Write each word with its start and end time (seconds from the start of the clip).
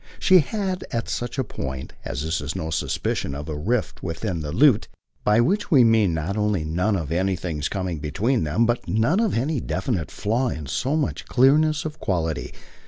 She 0.17 0.39
had 0.39 0.83
at 0.89 1.07
such 1.07 1.37
a 1.37 1.43
point 1.43 1.93
as 2.03 2.23
this 2.23 2.55
no 2.55 2.71
suspicion 2.71 3.35
of 3.35 3.47
a 3.47 3.55
rift 3.55 4.01
within 4.01 4.39
the 4.39 4.51
lute 4.51 4.87
by 5.23 5.39
which 5.39 5.69
we 5.69 5.83
mean 5.83 6.11
not 6.15 6.35
only 6.35 6.63
none 6.65 6.95
of 6.95 7.11
anything's 7.11 7.69
coming 7.69 7.99
between 7.99 8.43
them, 8.43 8.65
but 8.65 8.87
none 8.87 9.19
of 9.19 9.37
any 9.37 9.59
definite 9.59 10.09
flaw 10.09 10.49
in 10.49 10.65
so 10.65 10.95
much 10.95 11.25
clearness 11.27 11.85
of 11.85 11.99
quality. 11.99 12.51